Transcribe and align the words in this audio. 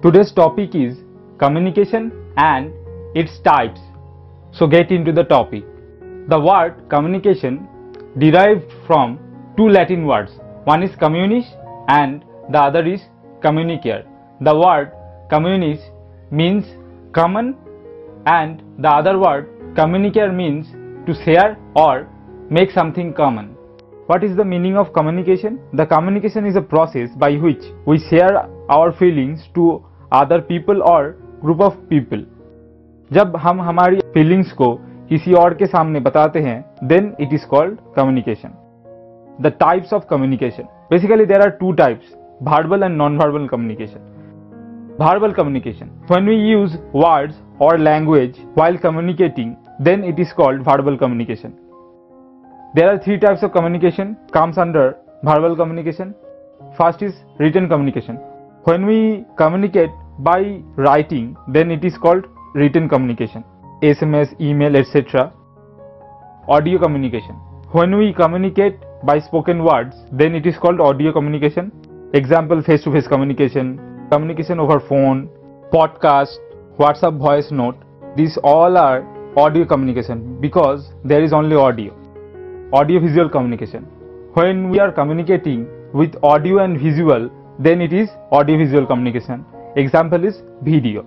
Today's 0.00 0.30
topic 0.30 0.76
is 0.76 0.96
communication 1.40 2.12
and 2.36 2.72
its 3.16 3.40
types. 3.40 3.80
So 4.52 4.68
get 4.68 4.92
into 4.92 5.10
the 5.10 5.24
topic. 5.24 5.64
The 6.28 6.38
word 6.38 6.88
communication 6.88 7.66
derived 8.16 8.72
from 8.86 9.18
two 9.56 9.68
Latin 9.68 10.06
words. 10.06 10.30
One 10.66 10.84
is 10.84 10.92
communis 10.92 11.46
and 11.88 12.24
the 12.52 12.58
other 12.58 12.86
is 12.86 13.00
communicare. 13.42 14.06
The 14.40 14.56
word 14.56 14.92
communis 15.32 15.80
means 16.30 16.64
common 17.12 17.56
and 18.24 18.62
the 18.78 18.88
other 18.88 19.18
word 19.18 19.48
communicare 19.74 20.32
means 20.32 20.68
to 21.08 21.24
share 21.24 21.58
or 21.74 22.08
make 22.48 22.70
something 22.70 23.12
common. 23.12 23.56
What 24.06 24.22
is 24.22 24.36
the 24.36 24.44
meaning 24.44 24.76
of 24.76 24.92
communication? 24.92 25.58
The 25.72 25.86
communication 25.86 26.46
is 26.46 26.54
a 26.54 26.62
process 26.62 27.10
by 27.18 27.32
which 27.32 27.64
we 27.84 27.98
share 27.98 28.48
our 28.70 28.92
feelings 28.92 29.42
to 29.54 29.84
other 30.12 30.40
people 30.40 30.80
और 30.82 31.08
group 31.42 31.60
of 31.60 31.74
people 31.88 32.24
जब 33.10 33.36
हम 33.36 33.60
हमारी 33.60 33.98
feelings 34.14 34.52
को 34.52 34.74
किसी 35.08 35.32
और 35.32 35.54
के 35.54 35.66
सामने 35.66 36.00
बताते 36.00 36.40
हैं 36.40 36.60
then 36.84 37.14
it 37.20 37.32
is 37.32 37.46
called 37.46 37.78
communication 37.96 38.52
the 39.38 39.52
types 39.60 39.92
of 39.92 40.06
communication 40.10 40.62
basically 40.90 41.26
there 41.26 41.42
are 41.42 41.50
two 41.50 41.72
types 41.72 42.14
verbal 42.42 42.82
and 42.82 42.96
non 42.96 43.16
verbal 43.16 43.46
communication 43.46 44.14
verbal 44.98 45.32
communication 45.32 45.90
when 46.10 46.28
we 46.28 46.36
use 46.42 46.76
word 46.94 47.32
और 47.62 47.78
language 47.78 48.40
while 48.58 48.76
communicating 48.76 49.54
then 49.82 50.04
it 50.04 50.20
is 50.20 50.34
called 50.34 50.62
verbal 50.62 50.96
communication 50.96 51.52
there 52.76 52.88
are 52.88 52.98
three 52.98 53.16
types 53.16 53.44
of 53.44 53.52
communication 53.52 54.16
comes 54.34 54.58
under 54.58 54.94
verbal 55.24 55.54
communication 55.54 56.12
first 56.78 57.02
is 57.02 57.14
written 57.40 57.68
communication 57.68 58.18
When 58.68 58.84
we 58.84 59.24
communicate 59.38 59.88
by 60.18 60.62
writing, 60.76 61.38
then 61.54 61.70
it 61.70 61.86
is 61.86 61.96
called 61.96 62.26
written 62.54 62.86
communication. 62.86 63.42
SMS, 63.82 64.38
email, 64.42 64.76
etc. 64.76 65.32
Audio 66.48 66.78
communication. 66.78 67.36
When 67.72 67.96
we 67.96 68.12
communicate 68.12 68.74
by 69.04 69.20
spoken 69.20 69.64
words, 69.64 69.96
then 70.12 70.34
it 70.34 70.44
is 70.44 70.58
called 70.58 70.82
audio 70.82 71.14
communication. 71.14 71.72
Example 72.12 72.62
face 72.62 72.84
to 72.84 72.92
face 72.92 73.08
communication, 73.08 73.80
communication 74.12 74.60
over 74.60 74.80
phone, 74.80 75.30
podcast, 75.72 76.36
WhatsApp 76.78 77.18
voice 77.18 77.50
note. 77.50 77.76
These 78.18 78.38
all 78.44 78.76
are 78.76 79.00
audio 79.38 79.64
communication 79.64 80.38
because 80.42 80.92
there 81.06 81.22
is 81.22 81.32
only 81.32 81.56
audio. 81.56 81.96
Audio 82.74 83.00
visual 83.00 83.30
communication. 83.30 83.84
When 84.34 84.68
we 84.68 84.78
are 84.78 84.92
communicating 84.92 85.66
with 85.94 86.22
audio 86.22 86.58
and 86.58 86.78
visual, 86.78 87.30
then 87.58 87.80
it 87.80 87.92
is 87.92 88.08
audio 88.30 88.56
visual 88.56 88.86
communication. 88.86 89.44
Example 89.74 90.24
is 90.24 90.42
video. 90.62 91.04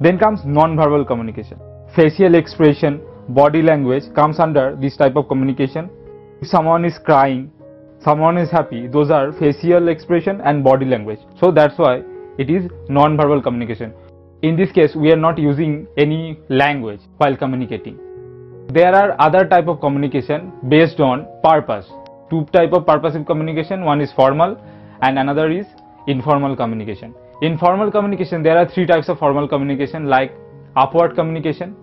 Then 0.00 0.16
comes 0.18 0.40
non-verbal 0.44 1.04
communication. 1.04 1.58
Facial 1.96 2.36
expression, 2.36 3.00
body 3.30 3.62
language 3.62 4.04
comes 4.14 4.38
under 4.38 4.76
this 4.76 4.96
type 4.96 5.16
of 5.16 5.26
communication. 5.26 5.90
If 6.40 6.48
someone 6.48 6.84
is 6.84 6.98
crying, 7.04 7.50
someone 8.00 8.38
is 8.38 8.50
happy, 8.50 8.86
those 8.86 9.10
are 9.10 9.32
facial 9.32 9.88
expression 9.88 10.40
and 10.42 10.62
body 10.62 10.86
language. 10.86 11.18
So 11.40 11.50
that's 11.50 11.76
why 11.78 12.02
it 12.38 12.48
is 12.48 12.70
non-verbal 12.88 13.42
communication. 13.42 13.92
In 14.42 14.54
this 14.54 14.70
case, 14.70 14.94
we 14.94 15.10
are 15.10 15.16
not 15.16 15.36
using 15.36 15.88
any 15.96 16.38
language 16.48 17.00
while 17.16 17.36
communicating. 17.36 17.98
There 18.68 18.94
are 18.94 19.20
other 19.20 19.48
type 19.48 19.66
of 19.66 19.80
communication 19.80 20.52
based 20.68 21.00
on 21.00 21.26
purpose. 21.42 21.86
Two 22.30 22.44
type 22.52 22.72
of 22.72 22.86
purposive 22.86 23.26
communication, 23.26 23.84
one 23.84 24.00
is 24.00 24.12
formal 24.12 24.60
and 25.02 25.18
another 25.18 25.50
is 25.50 25.66
informal 26.06 26.56
communication. 26.56 27.14
In 27.42 27.58
formal 27.58 27.90
communication, 27.90 28.42
there 28.42 28.56
are 28.56 28.68
three 28.68 28.86
types 28.86 29.08
of 29.08 29.18
formal 29.18 29.46
communication 29.46 30.06
like 30.06 30.32
upward 30.74 31.14
communication. 31.14 31.76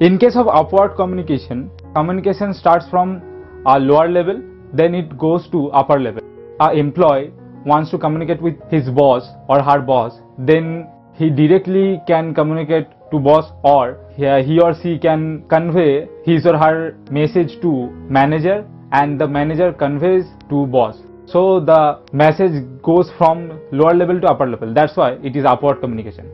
In 0.00 0.18
case 0.18 0.36
of 0.36 0.48
upward 0.48 0.96
communication, 0.96 1.70
communication 1.94 2.54
starts 2.54 2.88
from 2.88 3.22
a 3.66 3.78
lower 3.78 4.08
level, 4.08 4.42
then 4.72 4.94
it 4.94 5.16
goes 5.18 5.48
to 5.50 5.70
upper 5.72 6.00
level. 6.00 6.22
A 6.60 6.72
employee 6.72 7.32
wants 7.66 7.90
to 7.90 7.98
communicate 7.98 8.40
with 8.40 8.54
his 8.70 8.88
boss 8.88 9.28
or 9.48 9.62
her 9.62 9.80
boss, 9.80 10.18
then 10.38 10.88
he 11.14 11.30
directly 11.30 12.00
can 12.06 12.34
communicate 12.34 12.88
to 13.10 13.18
boss 13.18 13.52
or 13.62 13.98
he 14.16 14.58
or 14.60 14.74
she 14.82 14.98
can 14.98 15.44
convey 15.48 16.08
his 16.24 16.46
or 16.46 16.56
her 16.58 16.96
message 17.10 17.60
to 17.60 17.90
manager 18.08 18.66
and 18.92 19.20
the 19.20 19.26
manager 19.26 19.72
conveys 19.72 20.24
to 20.48 20.66
boss 20.66 20.96
so 21.26 21.60
the 21.60 22.00
message 22.12 22.64
goes 22.82 23.10
from 23.16 23.58
lower 23.72 23.94
level 23.94 24.20
to 24.20 24.26
upper 24.26 24.46
level. 24.46 24.74
That's 24.74 24.96
why 24.96 25.12
it 25.22 25.36
is 25.36 25.44
upward 25.44 25.80
communication. 25.80 26.30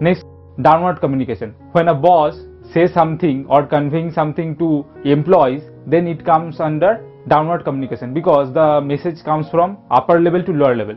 Next, 0.00 0.24
downward 0.60 1.00
communication. 1.00 1.54
When 1.72 1.88
a 1.88 1.94
boss 1.94 2.38
says 2.72 2.92
something 2.92 3.46
or 3.48 3.66
conveying 3.66 4.12
something 4.12 4.56
to 4.58 4.84
employees, 5.04 5.62
then 5.86 6.06
it 6.06 6.24
comes 6.24 6.60
under 6.60 7.04
downward 7.28 7.64
communication 7.64 8.12
because 8.12 8.52
the 8.52 8.80
message 8.80 9.24
comes 9.24 9.48
from 9.48 9.78
upper 9.90 10.20
level 10.20 10.42
to 10.42 10.52
lower 10.52 10.76
level. 10.76 10.96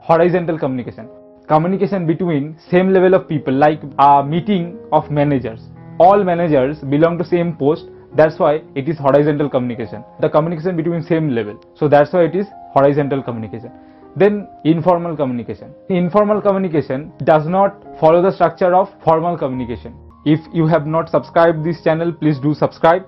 Horizontal 0.00 0.58
communication. 0.58 1.08
Communication 1.48 2.06
between 2.06 2.58
same 2.70 2.92
level 2.92 3.14
of 3.14 3.28
people 3.28 3.54
like 3.54 3.80
a 3.98 4.22
meeting 4.22 4.78
of 4.92 5.10
managers. 5.10 5.60
All 5.98 6.22
managers 6.22 6.78
belong 6.80 7.18
to 7.18 7.24
same 7.24 7.56
post 7.56 7.86
that's 8.14 8.38
why 8.38 8.62
it 8.74 8.88
is 8.88 8.98
horizontal 8.98 9.50
communication. 9.50 10.04
The 10.20 10.28
communication 10.28 10.76
between 10.76 11.02
same 11.02 11.30
level. 11.30 11.60
So 11.74 11.88
that's 11.88 12.12
why 12.12 12.24
it 12.24 12.34
is 12.34 12.46
horizontal 12.72 13.22
communication. 13.22 13.72
Then 14.16 14.48
informal 14.64 15.16
communication. 15.16 15.74
Informal 15.88 16.40
communication 16.40 17.12
does 17.24 17.46
not 17.46 17.82
follow 18.00 18.22
the 18.22 18.32
structure 18.32 18.74
of 18.74 18.88
formal 19.04 19.36
communication. 19.36 19.94
If 20.24 20.40
you 20.52 20.66
have 20.66 20.86
not 20.86 21.08
subscribed 21.08 21.64
this 21.64 21.82
channel 21.84 22.12
please 22.12 22.38
do 22.40 22.54
subscribe 22.54 23.06